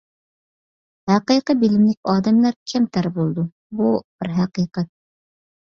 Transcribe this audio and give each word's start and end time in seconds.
ھەقىقىي 1.11 1.57
بىلىملىك 1.65 2.09
ئادەملەر 2.15 2.57
كەمتەر 2.73 3.11
بولىدۇ. 3.21 3.47
بۇ 3.79 3.95
بىر 4.03 4.35
ھەقىقەت. 4.43 4.93